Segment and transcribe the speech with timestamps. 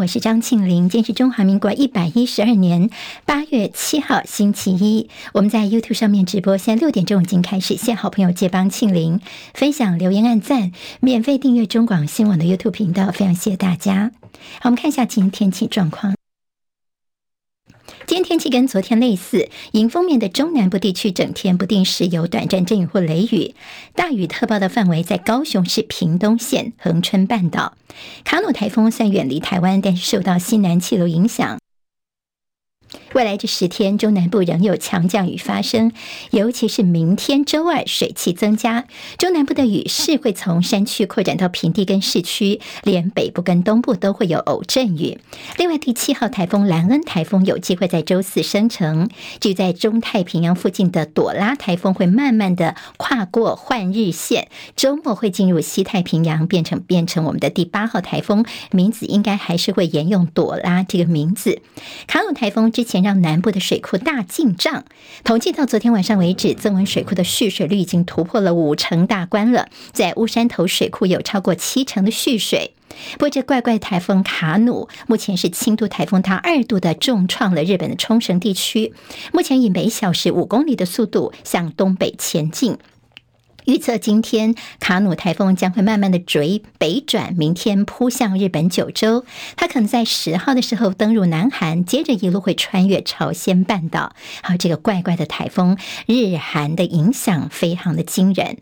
[0.00, 0.88] 我是张庆玲。
[0.88, 2.88] 今天是中华民国一百一十二年
[3.26, 5.10] 八月七号，星期一。
[5.34, 7.76] 我们在 YouTube 上面直播，现在六点钟已经开始。
[7.76, 9.20] 谢好朋友借帮庆玲
[9.52, 14.12] 分享、留言、按赞，免费订阅中广新闻网的 YouTube 频道，非常谢谢大家。
[14.60, 16.19] 好，我们看一下今天天气状况。
[18.10, 23.54] 今天天气跟昨天类似，迎风面的中南部地区整天不定时有短暂阵雨或雷雨，
[23.94, 27.74] 大雨特报的范围在高雄市屏东县恒春半岛。
[28.24, 31.60] 卡努台风虽远离台湾，但是受到西南气流影响。
[33.14, 35.92] 未来这十天，中南部仍有强降雨发生，
[36.30, 38.86] 尤其是明天周二，水汽增加。
[39.18, 45.18] 中南部的雨势会从山区扩展到平地跟市区，连北部跟东部都会有偶阵雨。
[45.56, 49.08] 另外，第七号台风兰恩台风有机会在周四生成。
[49.40, 61.60] 就在中太平洋附近的朵拉台风会慢慢的跨过换日线，周末会进入西太平洋，变成变成我们的第八号台风，名字应该还是会沿用朵拉这个名字。
[62.06, 64.86] 卡努台风之前让南部的水库大进账，
[65.22, 69.68] 统计到昨天晚上为止，增文水库的蓄水率已经突破了五成大关了。
[69.92, 72.72] 在乌山头水库有超过七成的蓄水。
[73.12, 78.94] 不过这怪怪台风卡努目前是轻度台风，它二度的重创了日本的冲绳地区，
[79.30, 82.78] 目前以每小时五公里的速度向东北前进。
[83.70, 89.24] 预测今天卡努台风将会慢慢的追北转，明天扑向日本九州。
[89.54, 94.16] 它可能在十号的时候登陆南韩，接着一路会穿越朝鲜半岛。
[94.42, 98.58] 好，这个怪怪的台风，日韩的影响非常的惊人。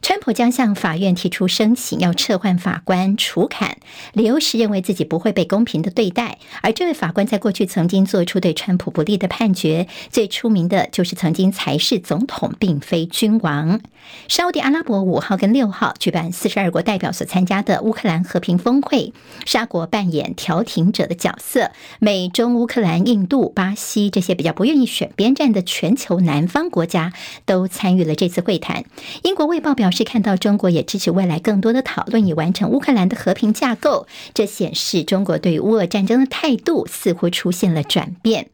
[0.00, 3.76] 川普将向法院提出申请，要撤换法官楚坎，
[4.12, 6.38] 理由是认为自己不会被公平的对待。
[6.62, 13.80] 而这位法官在过去曾经做出对川普不利的判决，最出名的就是曾经才是总统，并非君王。
[14.28, 19.12] 沙乌地阿拉伯五号跟六号举办四十二国代表所参加的乌克兰和平峰会，
[19.46, 21.70] 沙国扮演调停者的角色。
[22.00, 27.12] 美、中、乌克兰、印度、巴西这些比较不愿意选边站的全球南方国家
[27.46, 28.84] 都参与了这次会谈。
[29.22, 34.06] 英国卫报表示，看到中国也支持未来更多的讨论，以完成乌克兰的和平架构。
[34.34, 38.48] 这显示中国对乌俄战争的态度似乎出现了转变。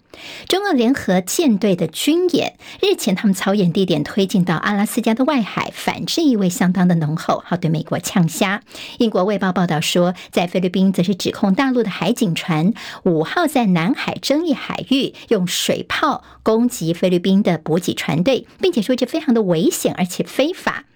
[0.49, 8.63] 中俄联合舰队的军演日前，他们操演地点推进到阿拉斯加的外海，反制意味相当的浓厚，好对美国呛虾。
[8.99, 12.73] 英国卫报报道说，在菲律宾则是指控大陆的海警船
[13.05, 20.87] 五号在南海争议海域用水炮攻击菲律宾的补给船队，并且说这非常的危险而且非法。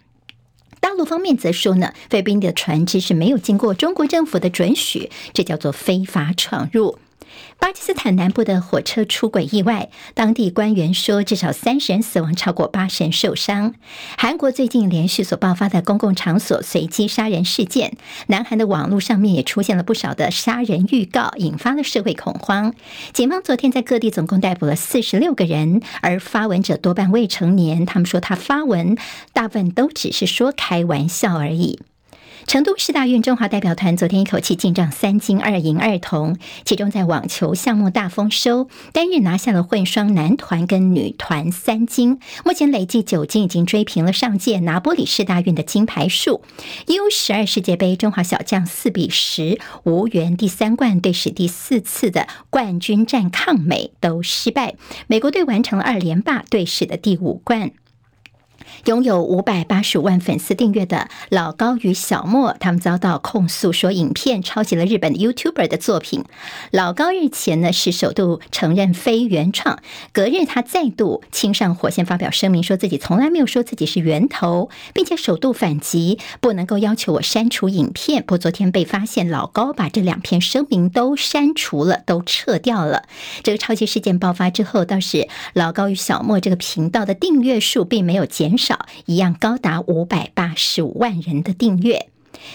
[0.83, 6.99] 大陆方面则说呢，菲律宾的船只是没有经过中国政府的准许，这叫做非法闯入。
[7.59, 13.75] 巴基斯坦南部的火车出轨意外，当地官员说至少三十人死亡，超过八十人受伤。
[14.19, 17.97] 韩国最近连续所爆发的公共场所随机杀人事件，
[18.27, 22.75] 南韩的网络上面也出现了不少的杀人预告，引发了社会恐慌。
[23.13, 27.87] 警方昨天在各地总共逮捕了四十六个人，而发文者多半未成年。
[27.87, 28.97] 他们说他发文
[29.33, 31.81] 大部分都只是说开玩笑而已。
[32.47, 46.43] 成都市大运中华代表团昨天一口气进账三金二银二铜，其中在网球项目大丰收，单日拿下了混双男团跟女团三金，目前累计九金已经追平了上届拿波里市大运的金牌数。
[46.89, 54.75] U 十二世界杯中华小将四比十无缘第三冠，队史第四次的冠军战抗美都失败，
[55.07, 57.71] 美国队完成了二连霸，队史的第五冠。
[58.87, 66.25] 拥有五百八十五万粉丝订阅的老高与小莫，他们遭到控诉说影片抄袭了日本 YouTuber 的作品。
[66.71, 69.79] 老高日前呢是首度承认非原创，
[70.13, 78.23] 隔日他再度亲上火线发表声明，说自己从来没有说自己是源头，并且首度反击，不能够要求我删除影片。
[78.23, 83.05] 不过昨天被发现，老高把这两篇声明都删除了，都撤掉了。
[83.43, 88.62] 这个抄袭事件爆发之后，倒是老高与小莫这个频道的订阅数并没有减少。
[88.63, 92.12] 少一样高达五百八十五万人的订阅。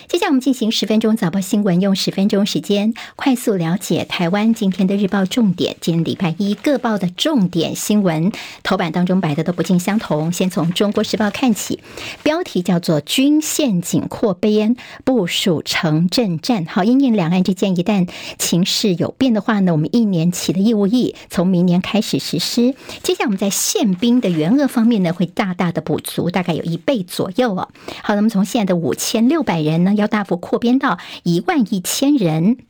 [0.08, 5.76] 接下来我们进行十分钟早报新闻，用十分钟时间快速了解台湾今天的日报重点。
[5.80, 8.32] 今天礼拜一各报的重点新闻
[8.64, 10.32] 头版当中摆的都不尽相同。
[10.32, 11.80] 先从《中国时报》看起，
[12.24, 14.76] 标题叫做“军陷紧扩编，
[15.06, 16.66] 部署城镇战”。
[16.68, 22.76] 好，因应两岸之间一旦情势有变的话呢，我们一年期的义务役从明年开始实施。
[23.04, 27.70] 接下来我们在宪兵的员额方面呢，会大大的补足，大概有一倍左右哦。
[28.04, 29.77] 好，那么从现在的五千六百人。
[29.84, 32.67] 呢，要大幅扩编到一万一千人。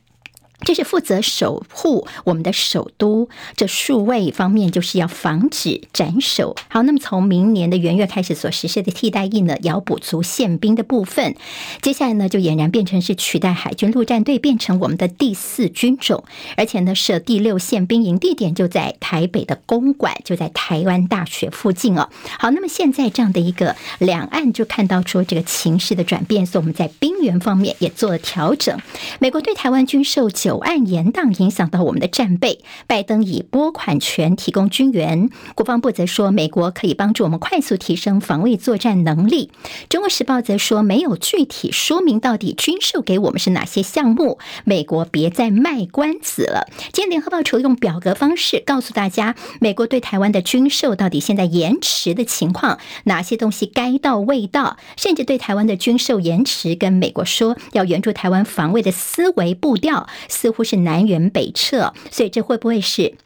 [0.62, 6.56] 这是负责守护我们的首都，这数位方面就是要防止斩首。
[6.68, 11.36] 好，那么从明年的元月开始所实施的替代役呢，也要补足宪兵的部分。
[11.80, 16.24] 接下来呢，就俨然变成是取代海军陆战队，变成我们的第四军种，
[16.56, 22.08] 而且呢，设第六宪兵营，地点就在台北的公馆，就在台湾大学附近哦。
[22.38, 28.76] 好，那么现在这样的一个两岸就看到说这个情势的转变，所以我们在兵员方面也做了调整。
[29.20, 30.28] 美国对台湾军售。
[30.48, 39.50] 九案延宕影响到我们的战备，拜登以拨款权提供军援，国防部则说美国可以帮助我们快速提升防卫作战能力。
[39.90, 46.66] 中国时报则说没有具体说明到底军售给我们是哪些项目，美国别再卖关子了。
[46.94, 60.08] 今天联合报除了用表格方式告诉大家美国对台湾的军售到底现在延迟的情况，哪些东西该到未到，甚至对台湾的军售延迟跟美国说要援助台湾防卫的思维步调。
[60.40, 63.16] 似乎是南辕北辙，所以这会不会是？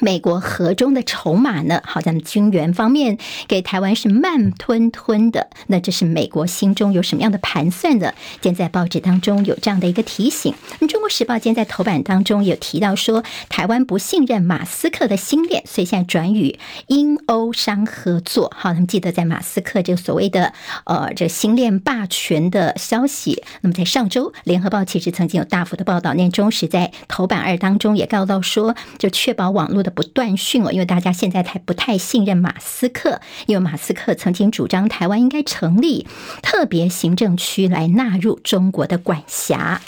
[0.00, 1.80] 美国核中的筹码呢？
[1.84, 8.14] 好像军援方面给台湾是慢吞吞的，那这是美国心中有什么样的盘算的？
[8.40, 10.54] 今天在报纸当中有这样的一个提醒。
[10.78, 18.52] 那《中国时报》今天在头版当中有提到说，台湾不信任马斯克的星链，所以现在转与英欧商合作。
[18.56, 20.52] 好，那么记得在马斯克这个所谓的
[20.84, 29.87] 呃这个星链霸权的消息，那么在上周《联合报》其实曾经有大幅的报道，那中时在头版二当中也告到说，就确保网络的。
[29.90, 36.06] 不断讯哦，因为大家现在还不太信任马斯克，因为马斯克曾经主张台湾应该成立
[36.42, 39.80] 特别行政区来纳入中国的管辖。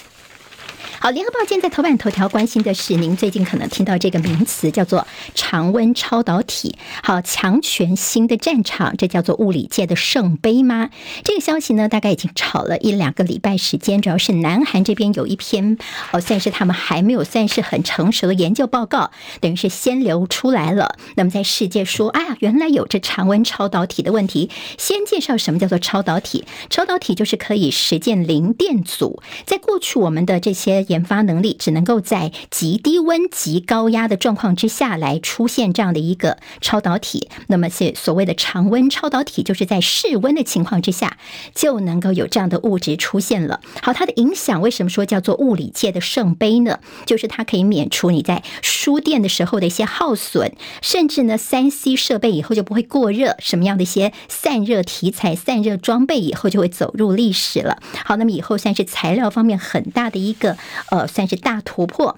[1.02, 6.76] 好，联合报今天在头版头条关心的是，您最近可能听到这个名词叫做常温超导体。
[7.02, 10.90] 好，强权新的战场，这叫做物理界的圣杯吗？
[11.24, 14.02] 这个消息呢，大概已经炒了一两个礼拜时间。
[14.02, 15.78] 主要是南韩这边有一篇，
[16.12, 19.10] 哦，算是他们还没有算是很成熟的研究报告，
[19.40, 20.96] 等于是先流出来了。
[21.14, 24.50] 那么在世界说，哎呀，原来有这常温超导体的问题。
[24.76, 26.44] 先介绍什么叫做超导体？
[26.68, 29.22] 超导体就是可以实现零电阻。
[29.46, 30.84] 在过去我们的这些。
[30.90, 37.28] 研发能力只能够在极低温、极高压的状况之下来出现这样的一个超导体。
[37.46, 41.16] 那么是所谓的常温超导体，就是在室温的情况之下
[41.54, 43.60] 就能够有这样的物质出现了。
[43.80, 46.80] 好，它的影响为什么说叫做物理界的圣杯呢？
[47.06, 50.52] 就是它可以免除你在输电的时候的一些耗损，
[50.82, 53.36] 甚至呢，三 C 设备以后就不会过热。
[53.38, 57.78] 什么样的一些散热题材、散热装备以后就会走入历史了。
[58.04, 60.56] 好，那么以后算是材料方面很大的一个。
[60.90, 62.16] 呃，算是大突破。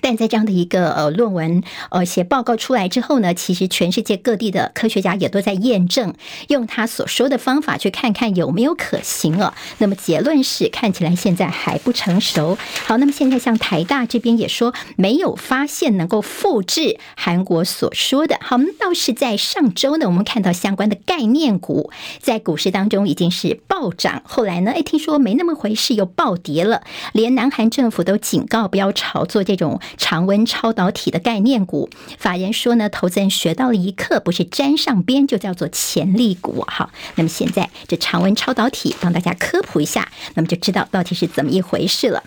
[0.00, 6.14] 但在这样的一个呃论文呃写报告出来之后呢，其实全世界各地的科学家也都在验证，
[6.48, 9.54] 用他所说的方法去看看有没有可行了。
[9.78, 12.56] 那么结论是看起来现在还不成熟。
[12.86, 18.38] 好，那么现在像台大这边也说没有发现能够复制韩国所说的。
[18.40, 21.90] 好，我们倒是在上周呢，我们看到相关的概念股
[22.20, 26.82] 在股市当中已经是暴涨，后来呢，哎，听说没那么回事，又暴跌了。
[27.12, 29.80] 连南韩政府都警告不要炒作这种。
[29.96, 36.64] 常温超导体的概念股，法人说呢，投资人学到了一课，不是沾上边就叫做潜力股。
[36.68, 42.22] 好，那么现在这常温超导体帮大家科普一下，那么就知道到底是怎么一回事了。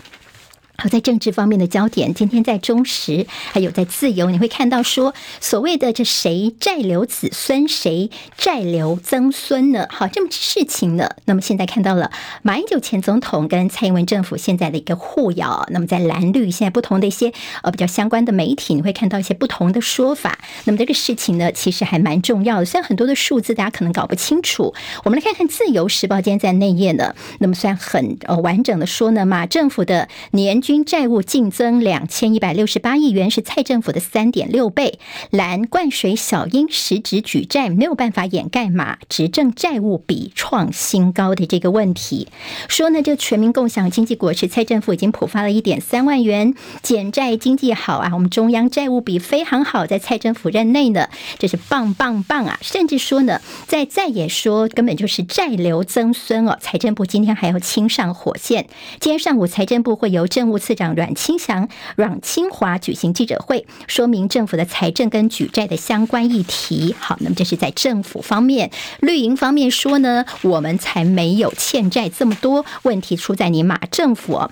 [0.77, 9.88] 好，在政治方面的焦点，今天在中时还有在自由，你会看到说所谓的这谁债留子孙，谁债留曾孙呢？
[9.89, 12.11] 好，这么事情呢，那么现在看到了
[12.42, 17.31] 马英九前总统跟蔡英文政府现在的一个互咬，那么在蓝绿现在不同的一些
[17.64, 20.40] 呃比较相关的媒体，你会看到一些不同的说法。
[20.66, 24.73] 那么这个事情呢，其实还蛮重要的，虽然很多的数字大家可能搞不清楚。
[25.06, 34.98] 我们来看看自由时报今天在内页呢，那么虽然很呃完整的说呢，马政府的年军债务净增两千一百六十八亿元，是蔡政府的三点六倍。
[35.30, 42.30] 蓝灌水小英实质举债没有办法掩盖马执政债务比创新高的这个问题。
[42.68, 52.57] 说呢，这全民共享经济果实，蔡政府已经普发了一点三万元减债经济好啊，我们中央债务比非常好，在蔡政府任内呢，这是棒棒棒啊！
[52.64, 56.57] 甚至说呢，在再也说根本就是债留曾孙哦。
[56.60, 58.68] 财政部今天还要亲上火线，
[59.00, 60.55] 今天上午财政部会由政务。
[60.56, 66.95] 副次长阮清祥、阮清华举行记者会，说明政府的财政跟举债的相关议题。
[66.97, 68.71] 好，那么这是在政府方面，
[69.02, 74.50] 绿营方面说呢，我们才没有欠债这么多，问题出在你马政府。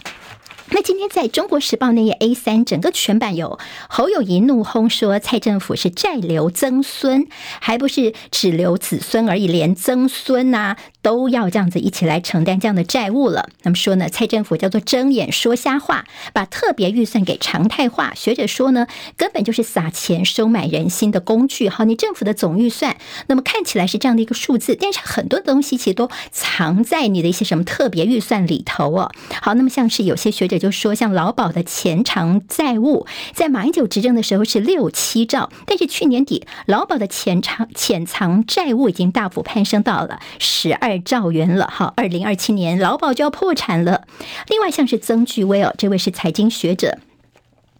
[0.69, 7.27] 那今天在中国时报那页 A 三，整个全版有侯友宜怒轰说蔡政府是债留曾孙，
[7.60, 13.50] 还不是只留子孙而已，连曾孙呐、啊、都要这样子一起来承担这样的债务了。
[13.62, 18.13] 那么说呢，蔡政府叫做睁眼说瞎话，把特别预算给常态化。
[18.15, 21.69] 学者说呢，根本就是撒钱收买人心的工具。
[21.69, 29.12] 好，你政府的总预算，那么看起来是这样的一个数字，但是很多东西其实都藏在你的一些什么特别预算里头哦。
[29.39, 30.53] 好，那么像是有些学者。
[30.63, 41.69] 就说像劳保的潜藏债务，在马英九执政的时候是六七兆，但是去年底劳保的潜藏潜藏债务已经大幅攀升到了十二赵元了。
[41.71, 44.07] 好，二零二七年劳保就要破产了。
[44.47, 46.97] 另外，像是曾巨威哦，这位是财经学者。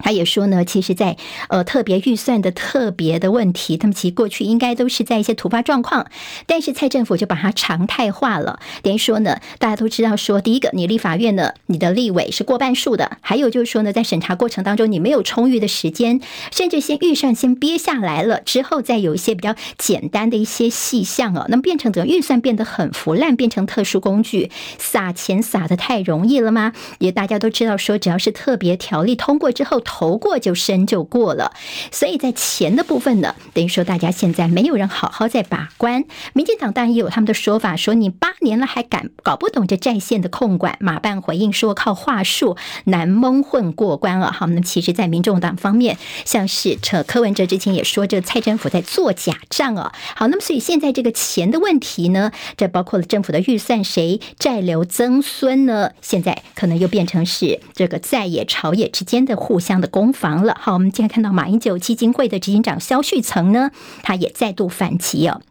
[0.04, 1.16] 他也说呢，其实在，
[1.48, 6.08] 呃特别预算的特别的问题，他们其实过去应该都是在一些突发状况，
[6.46, 8.60] 但是蔡政府就把它常态化了。
[8.82, 16.20] 等于说呢，大家都知道说，第一个，你立法院呢，你的立委是过半数的；还有就是说呢，在审查过程当中，你没有充裕的时间，
[16.52, 26.74] 甚至先预算先憋下来了，之后再有一些比较简单的一些细项哦，那么变成整个预算变得很腐烂，变成特殊工具，撒钱撒的太容易了吗？
[27.00, 29.82] 也大家都知道说，只要是特别条例通过之后。
[29.96, 31.54] 投过就申就过了，
[31.92, 36.06] 所以在钱的部分呢，等于说大家现在没有人好好在把关。
[36.34, 40.78] 民进党当然也有他们的说法，说你八年了还敢搞不懂这债线的控管。
[40.80, 44.32] 马办回应说靠话术难蒙混过关了。
[44.32, 49.94] 好，那其实，在民众党方面，像是扯柯文哲之前也说，这蔡政府在做假账啊。
[50.16, 55.92] 好，那么所以现在这个钱的问题呢，这包括了政府的预算，谁债留曾孙呢？
[56.02, 59.83] 现在可能又变成是这个在野朝野之间的互相。
[59.84, 63.70] 的攻防了，好，我们今天看到马英九基金会的执行长肖旭曾呢，
[64.02, 65.42] 他也再度反击哦。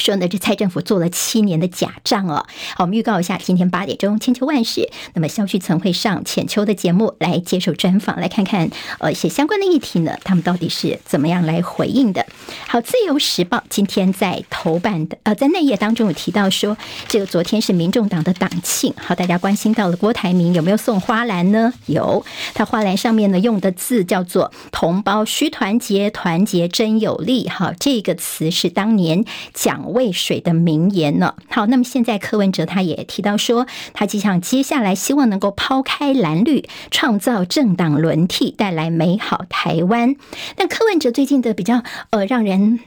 [0.00, 2.46] 说呢，这蔡政府做了七年的假账哦。
[2.74, 12.26] 好，我们预告一下，今天八点钟千秋万世，那么萧旭曾会上浅秋的节目来接受专访，来看看呃一些相关的议题呢，他们到底是怎么样来回应的。
[12.66, 16.76] 好，自由时报今天在头版的呃在内页当中有提到说，
[17.06, 21.72] 这个昨天是民众党的党庆，好，大家关心到了郭台铭有没有送花篮呢？
[21.86, 27.48] 有，他花篮上面呢用的字叫做“同胞需团结，团结真有力”。
[27.50, 31.34] 好，这个词是当年蒋渭水的名言呢。
[31.48, 40.16] 好，那么现在柯文哲他也提到说，他就像接下来希望能够抛开蓝绿，创造政党轮替，带来美好台湾。
[40.56, 42.80] 但柯文哲最近的比较呃让人。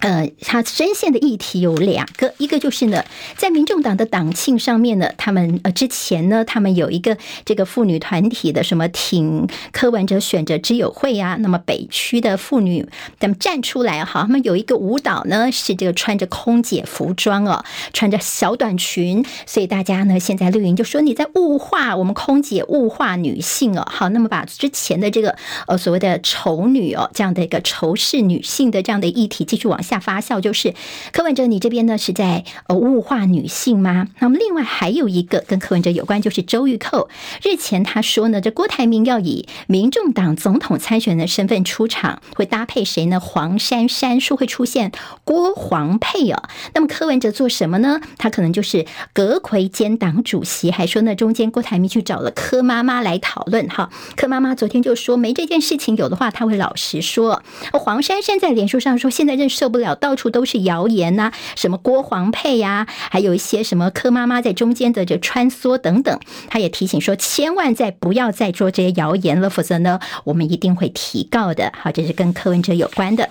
[0.00, 3.02] 呃，他深陷的议题有两个，一个就是呢，
[3.36, 12.86] 在民众党的党庆上面呢，他们呃之前呢，他们有一个这个妇女团体的什么挺柯文哲选择之友会啊，那么北区的妇女
[13.18, 25.34] 他们站出来哈，他们有一个舞蹈呢，是这个穿着空姐服装哦，穿着小短裙，所以大家呢现在绿营就说你在物化我们空姐，物化女性哦，好，那么把之前的这个
[25.66, 30.74] 呃所谓的丑女哦这样的一个仇视女性的这样的议题继续往下发酵，就是
[31.12, 34.08] 柯文哲，你这边呢是在呃物化女性吗？
[34.18, 37.08] 那么另外还有一个跟柯文哲有关，就是周玉蔻
[37.42, 43.20] 日前他说呢，这郭台铭要以民众党总统参选的身份出场，会搭配谁呢？
[43.20, 44.90] 黄珊珊说会出现
[45.24, 46.42] 郭黄配哦。
[46.74, 48.00] 那么柯文哲做什么呢？
[48.18, 53.88] 他可能就是阁揆兼党主席，还说呢中间郭台铭去找了柯妈妈来讨论哈。
[54.16, 57.44] 柯妈妈昨天就说没这件事情，有的话他会老实说。
[57.72, 59.75] 黄珊珊在脸书上说现在认受不。
[59.76, 66.18] 不了，到处都是谣言呐、什么郭黄配呀、还有一些什么柯妈妈在中间的这穿梭等等，
[66.48, 71.70] 他也提醒说，千万再不要再做这些谣言了，否则呢，我们一定会提告的。
[71.78, 73.28] 好，这是跟柯文哲有关的。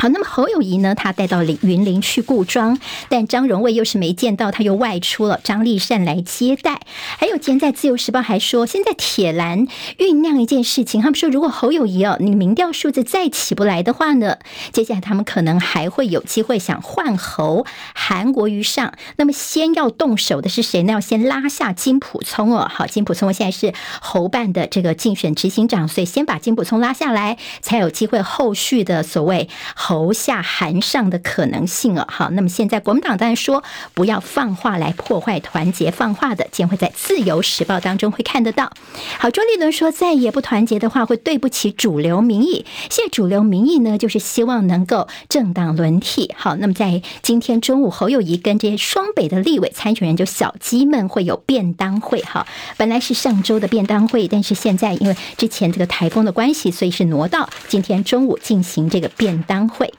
[0.00, 0.94] 好，那么侯友谊呢？
[0.94, 2.78] 他带到林云林去顾庄，
[3.10, 5.38] 但张荣卫又是没见到，他又外出了。
[5.44, 6.80] 张立善来接待。
[7.18, 9.66] 还有今天在自由时报还说，现在铁蓝
[9.98, 14.38] 酝酿一件事情，他们说如果侯友谊哦，你民调数字再起不来的话呢，
[14.72, 18.94] 接下来他们可能还会有机会想换侯韩国瑜上。
[19.16, 20.94] 那么先要动手的是谁呢？
[20.94, 22.66] 要先拉下金溥聪哦。
[22.72, 29.50] 好，金溥聪现在是侯办的这个竞选执行长，所以先把金溥聪拉下来，才有机会后续的所谓。
[29.90, 38.70] 投下韩上的可能性哦，好，那么现在国民党当然说不要放话来破坏团结，放话的将会在自由时报当中会看得到。
[39.18, 42.64] 好，朱立伦说再也不团结的话会对不起主流民意。
[42.88, 46.32] 现在主流民意呢，就是希望能够政党轮替。
[46.36, 52.20] 好，那么在今天中午，侯友谊跟这些双北的立委参选人就小鸡们会有便当会。
[52.20, 59.79] 哈，本来是上周的便当会，但是现在因为之前这个台风的关系，所以是挪到今天中午进行这个便当会。
[59.80, 59.90] 会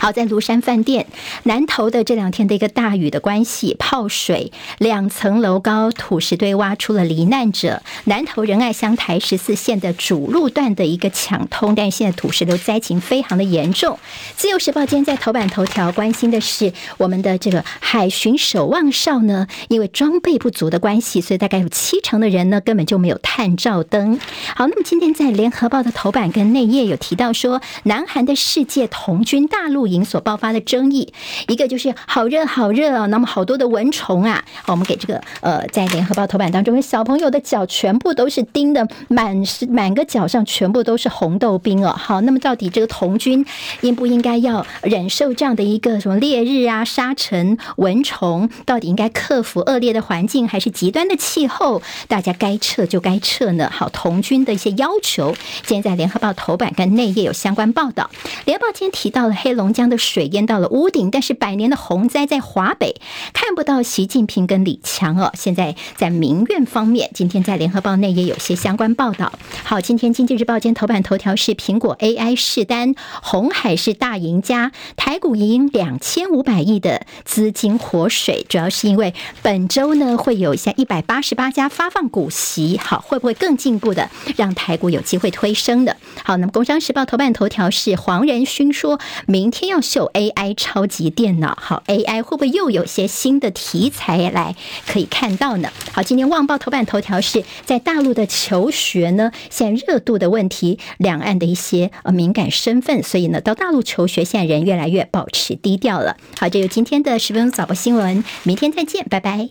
[0.00, 1.06] 好，在庐山饭店
[1.42, 7.82] 南投的这两天的一个大雨的关系，泡水，两层楼高土石堆挖出了罹难者。
[8.04, 13.98] 南投仁爱乡台十四线的主路段的一个抢通，但是现在土石流灾情非常的严重。
[14.36, 24.18] 自由时报今天在头版头条关心的是我们的这个海巡守望哨呢，因为装备不足的关系，所以大概有七成的人呢根本就没有探照灯。
[24.56, 31.12] 好，那么今天在联合报的头版跟内页有提到说，南韩的世界童军大陆营所爆发的争议，
[31.48, 34.44] 一个就是好热好热啊，那么好多的蚊虫啊。
[34.62, 41.94] 好，我们给这个呃，在联合报头版当中，小朋友的脚全部都是叮的满是满个脚上全部都是红豆冰哦。
[41.96, 43.44] 好，那么到底这个童军
[43.80, 48.48] 应不应该要忍受这样的一个什么烈日啊、沙尘、蚊虫？
[48.66, 51.80] 到底应该克服恶劣的环境，还是极端的气候？
[52.08, 53.70] 大家该撤就该撤呢？
[53.72, 58.10] 好，童军的一些要求，今天在联合报头版跟内页有相关报道。
[58.44, 63.00] 联合报今天提到了黑龙江的水淹到了屋顶，但是百年的洪灾在华北
[63.32, 65.30] 看不到习近平跟李强哦。
[65.34, 69.32] 现在在民怨方面，今天在联合报内也有些相关报道。
[69.64, 85.96] 好，今天经济日报今天头版头条是苹果 AI 释单，红海是大赢家，台股赢两千五百亿的资金活水，主要是因为本周呢会有一下一百八十八家发放股息，好，会不会更进一步的让台股有机会推升的？
[86.24, 95.70] 好，那么工商时报头版头条是黄仁勋说明天要秀 AI 超级电脑，好，AI 会不会又有些新的题材来可以看到呢？
[95.92, 106.16] 好，今天旺报头版头条是在大陆的求学呢，现在热度的问题，两岸的一些呃敏感身份，所以呢，到大陆求学现在人越来越保持低调了。
[106.36, 109.50] 好，这就今天的十分钟早报新闻，明天再见，拜拜。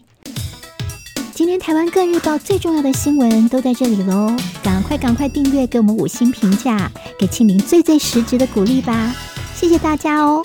[1.33, 9.15] 今天台湾各日报最重要的新闻都在这里喽，赶快赶快订阅，给我们五星评价，给庆玲最最实质的鼓励吧，
[9.60, 10.42] 谢谢大家哦。